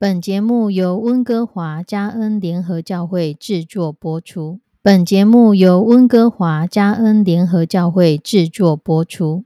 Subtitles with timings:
[0.00, 4.60] 本节目由温哥华加恩联合教会制作播出。
[4.80, 9.44] 本节目由温哥华加恩联合教会制作播出。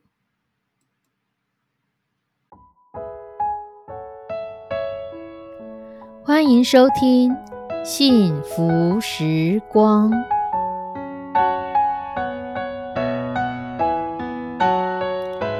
[6.22, 7.34] 欢迎收听
[7.84, 10.12] 幸福时光。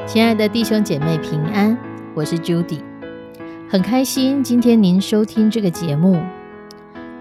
[0.07, 1.77] 亲爱的弟兄姐妹平安，
[2.15, 2.79] 我是 Judy，
[3.75, 6.17] 很开心今天您收听这个节目。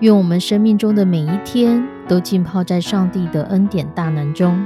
[0.02, 4.64] 愿我们生命中的每一天都浸泡在上帝的恩典大能中，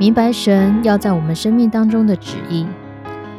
[0.00, 2.66] 明白神要在我们生命当中的旨意，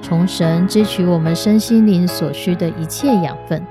[0.02, 3.61] 从神支取我们身心灵所需的一切养分。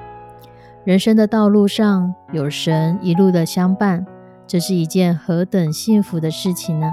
[0.85, 4.05] 人生的道路上有神一路的相伴，
[4.47, 6.93] 这是一件何等幸福的事情呢？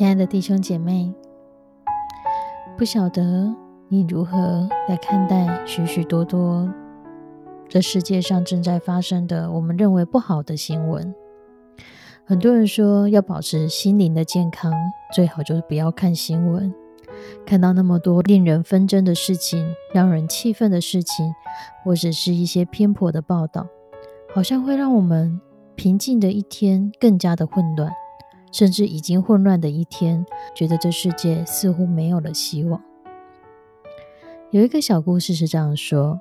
[0.00, 1.12] 亲爱的弟兄姐妹，
[2.78, 3.54] 不晓得
[3.88, 6.66] 你如何来看待许许多多
[7.68, 11.14] 这世界上正在发生的我们认为不好的新闻？
[12.24, 14.72] 很多人说要保持心灵的健康，
[15.12, 16.74] 最好就是不要看新闻。
[17.44, 21.30] 看到那么多令人纷争的事情、让人气愤的事情，
[21.84, 23.66] 或者是一些偏颇的报道，
[24.34, 25.38] 好像会让我们
[25.74, 27.92] 平静的一天更加的混乱。
[28.52, 32.80] 甚至已经混乱的一天，觉得这世界似乎没有了希望。
[34.50, 36.20] 有一个小故事是这样说：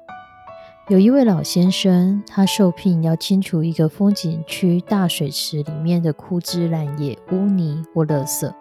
[0.88, 8.52] 有一位老先生，他受聘要清除一个风景区大水池里面的枯枝烂叶、污泥或垃圾。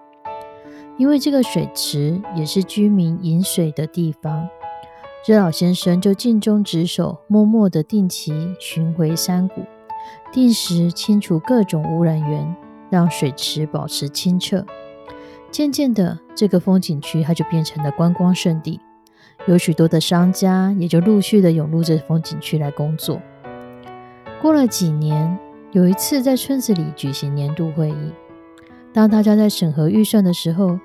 [0.97, 4.49] 因为这个水池也是居民饮水的地方，
[5.25, 9.63] 这老先生就尽忠职守，默默的定期巡回山谷，
[10.33, 12.57] 定时清除各种污染源。
[12.91, 14.65] 让水池保持清澈。
[15.51, 18.81] 渐渐的，这个风景区它就变成了观光胜地，
[19.47, 23.21] 有许多的商家也就陆续的涌入这风景区来工作。
[24.43, 25.39] 过了几年，
[25.73, 28.13] 有一次在村子里举行年度会议，
[28.93, 30.79] 当大家在审核预算的时候，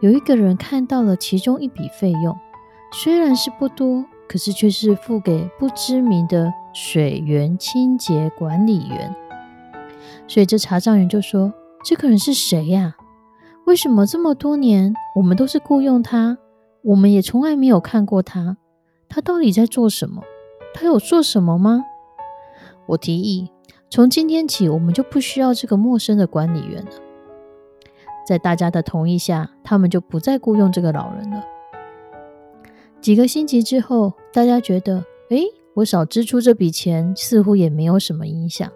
[0.00, 2.36] 有一个人看到了其中一笔费用，
[2.92, 9.14] 虽然是不多，可是却是付给不知名的水源清洁管理员。
[10.26, 11.52] 所以这查账员就说
[11.84, 12.96] ：“这个人是谁呀？
[13.66, 16.38] 为什么这么多年我们都是雇佣他，
[16.82, 18.56] 我们也从来没有看过他？
[19.08, 20.22] 他到底在做什么？
[20.74, 21.84] 他有做什么吗？”
[22.86, 23.50] 我提议，
[23.88, 26.90] 从今天起，我们就不需要这个陌生的管理员了。
[28.26, 31.44] 在大家的同意下，他们就不再雇佣这个老人了。
[33.00, 35.38] 几个星期之后，大家觉得，哎，
[35.74, 38.70] 我少支出这笔钱，似乎也没有什么影响。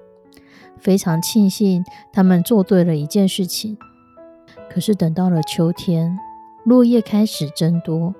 [0.80, 3.76] 非常庆幸他们做对了一件事情。
[4.70, 6.18] 可是等到了秋天，
[6.64, 8.14] 落叶开始增多，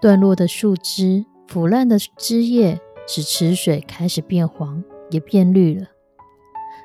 [0.00, 5.86] 断落的树枝、腐烂的枝叶，使池水开始变黄，也变绿了。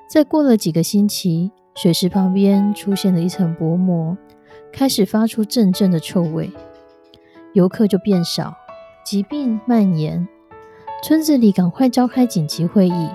[0.10, 4.18] 再过了几个星期，水池旁边出现了一层薄膜，
[4.72, 6.52] 开始发出阵阵的臭味，
[7.54, 8.56] 游客就变少，
[9.06, 10.28] 疾病蔓延。
[11.04, 13.10] 村子里赶快召开紧急会议，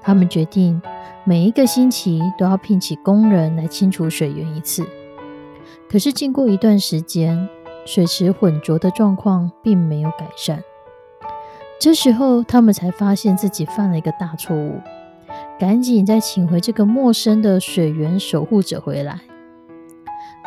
[0.00, 0.82] 他们决定。
[1.28, 4.82] 每一个星期都要聘请工人来清除水源一次。
[5.86, 7.46] 可是经过一段时间，
[7.84, 10.64] 水池浑浊的状况并没有改善。
[11.78, 14.80] 这时候，他们才发现自己犯了一个大错误，
[15.60, 19.20] 赶紧再请回这个陌生的水源守护者回来。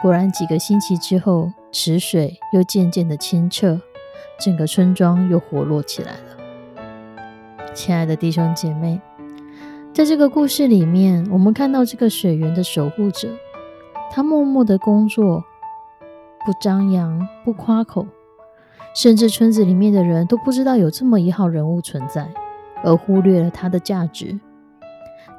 [0.02, 3.80] 果然，几个星期之后，池水又渐渐的清澈，
[4.40, 6.91] 整个村庄又活络起来了。
[7.75, 9.00] 亲爱的弟兄姐妹。
[9.94, 13.28] 在这个故事里面，我们看到这个水源的守护者，
[14.09, 15.43] 他默默的工作，
[16.46, 18.08] 不张扬，不夸口，
[18.96, 22.34] 甚至村子里面的人都不知道有这么一号人物存在，
[22.85, 24.40] 而忽略了他的价值。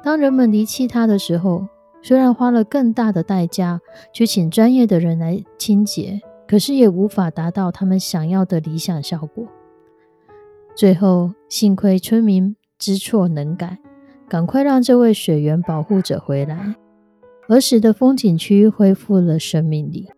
[0.03, 1.67] 当人们离弃他的时候，
[2.03, 3.81] 虽然花了更大的代价
[4.13, 9.47] 去请专业的人来清洁，可是也无法达到他们想要的理想效果。
[10.75, 13.79] 最后，幸亏村民知错能改。
[14.33, 16.73] 赶快让这位水源保护者回来，
[17.49, 20.09] 儿时的风景区恢复了生命力。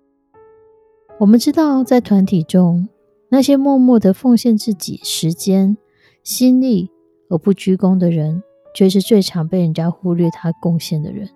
[1.20, 2.88] 我们知道，在团体中，
[3.28, 5.76] 那些默默的奉献自己时间、
[6.24, 6.90] 心力
[7.30, 8.42] 而不鞠躬的人，
[8.74, 11.28] 却是最常被人家忽略他贡献的人。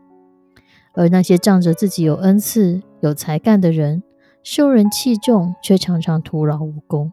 [0.94, 4.02] 而那些仗着自己有恩赐、有才干的人，
[4.42, 7.12] 受人器重，却常常徒劳无功。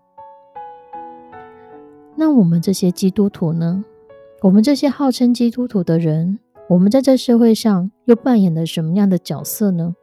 [2.15, 3.85] 那我们这些基督徒呢？
[4.47, 6.39] 我们这些号称基督徒的人，
[6.69, 9.97] 我们在这社会上又扮演了什么样的角色呢？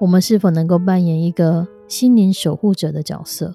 [0.00, 3.54] 我们是否能够扮演一个心灵守护者的角色？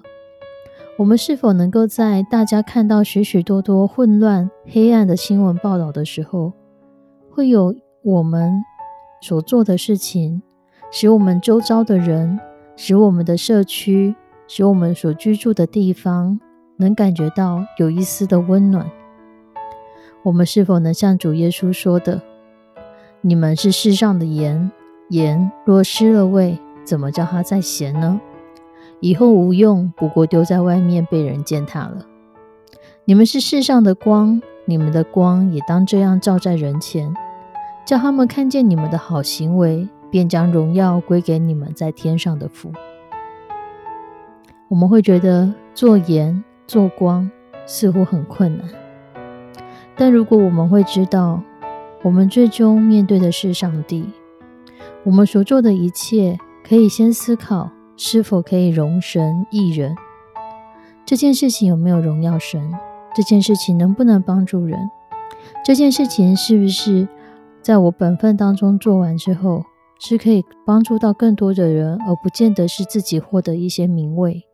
[0.96, 6.52] 我们是否能够在大家看到许许多多混乱、黑暗的新闻报道的时候，
[7.28, 7.74] 会有
[8.04, 8.52] 我们
[9.20, 10.40] 所做的事情，
[10.92, 12.38] 使我们周遭的人，
[12.76, 14.14] 使我们的社区，
[14.46, 16.38] 使我们所居住的地方，
[16.76, 18.88] 能感觉到有一丝的温暖？
[20.22, 22.20] 我们是否能像主耶稣说的
[23.22, 24.70] ：“你们是世上的盐。”
[25.10, 28.20] 盐若失了味，怎么叫它再咸呢？
[29.00, 32.06] 以后无用，不过丢在外面被人践踏了。
[33.06, 37.12] 你们是世上的光，你们的光也当这样照在人前，
[37.84, 42.70] 叫他们看见你们的好行为，便将荣耀归给你们在天上的父。
[44.68, 47.28] 我们会觉得做盐、做光
[47.66, 48.68] 似乎很困难，
[50.00, 51.42] 但如果我们会知道，
[52.02, 54.08] 我们最终面对的是上帝。
[55.04, 59.94] 我们所做的一切，可以先思考是否可以容神益人。
[61.04, 62.72] 这件事情有没有荣耀神？
[63.14, 64.78] 这件事情能不能帮助人？
[65.62, 67.06] 这件事情是不是
[67.60, 69.64] 在我本分当中做完之后，
[69.98, 74.46] 是可以帮助到更多的人，而不见得是自己获得一些名位？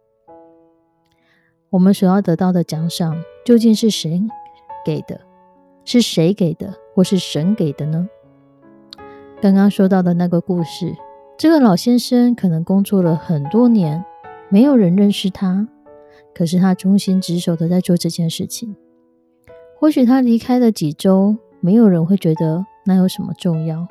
[1.70, 4.20] 我们所要得到的奖赏，究竟是谁
[4.84, 5.20] 给的？
[5.86, 8.08] 是谁给的，或是神给的呢？
[9.40, 10.92] 刚刚说到的那个故事，
[11.38, 14.04] 这个老先生可能工作了很多年，
[14.48, 15.68] 没有人认识他，
[16.34, 18.74] 可是他忠心职守的在做这件事情。
[19.78, 23.86] 或许他离开了几周，没有人会觉得那有什么重要，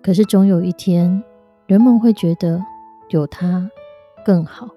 [0.00, 1.24] 可是总有一天，
[1.66, 2.62] 人们会觉得
[3.08, 3.68] 有他
[4.24, 4.68] 更好。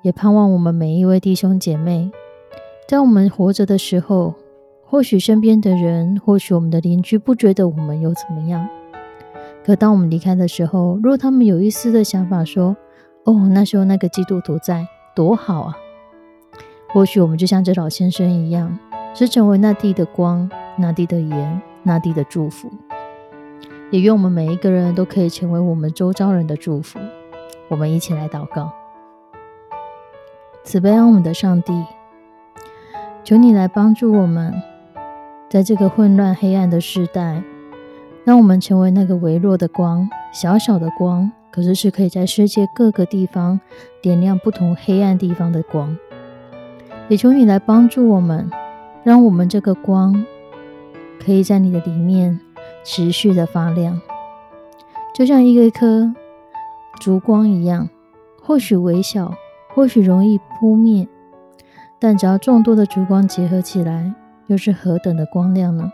[0.00, 2.10] 也盼望我们每一位弟兄姐妹，
[2.88, 4.32] 在我们活着的时候。
[4.88, 8.68] 或许身边的人，或许我们的邻居不觉得我们有怎么样，
[9.64, 12.76] 可当我们离开的时候，若他们有一丝的想法说
[13.26, 15.76] ：“哦，那时候那个基督徒在，多好啊！”
[16.94, 18.78] 或许我们就像这老先生一样，
[19.12, 20.48] 是成为那地的光、
[20.78, 22.70] 那地的盐、那地的祝福。
[23.90, 27.00] 也愿我们每一个人都可以成为我们周遭人的祝福。
[27.68, 28.70] 我们一起来祷告：
[30.62, 31.84] 慈悲爱我们的上帝，
[33.24, 34.54] 求你来帮助我们。
[35.48, 37.42] 在这个混乱黑暗的时代，
[38.24, 43.60] 让我们成为那个微弱的光，小小的光，可是是可以在世界各个地方
[44.02, 45.96] 点亮不同黑暗地方的光。
[47.08, 48.50] 也求你来帮助我们，
[49.04, 50.26] 让我们这个光
[51.24, 52.40] 可以在你的里面
[52.82, 54.00] 持续的发亮，
[55.14, 56.12] 就像一个一颗
[56.98, 57.88] 烛光一样，
[58.42, 59.32] 或许微小，
[59.72, 61.06] 或许容易扑灭，
[62.00, 64.12] 但只要众多的烛光结合起来。
[64.48, 65.92] 又是何等的光亮呢？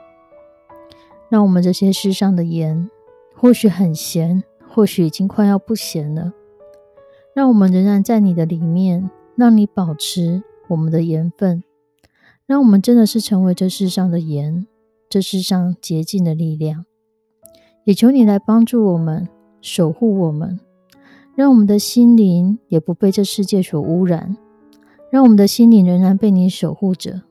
[1.28, 2.90] 让我们这些世上的盐，
[3.34, 6.32] 或许很咸，或许已经快要不咸了。
[7.34, 11.64] 让我们仍然在你的里面，让你保持我们的盐分，
[12.46, 14.66] 让我们真的是成为这世上的盐，
[15.08, 16.84] 这世上洁净的力量。
[17.84, 19.26] 也求你来帮助我们，
[19.62, 20.60] 守护我们，
[21.34, 24.36] 让我们的心灵也不被这世界所污染，
[25.10, 27.22] 让我们的心灵仍然被你守护着。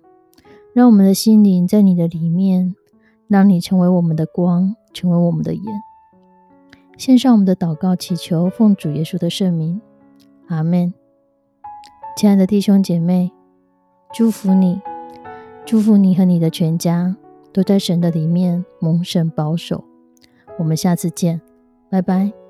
[0.74, 2.76] 让我们的心灵在你的里面，
[3.28, 5.64] 让你成为我们的光，成为我们的眼。
[6.98, 9.82] 献上我们的祷告，祈求奉主耶稣的圣名，
[10.48, 10.94] 阿门。
[12.16, 13.32] 亲爱的弟兄姐妹，
[14.14, 14.80] 祝福你，
[15.66, 17.16] 祝福你和你的全家
[17.52, 19.84] 都在神的里面蒙神保守。
[20.60, 21.42] 我们下次见，
[21.90, 22.41] 拜拜。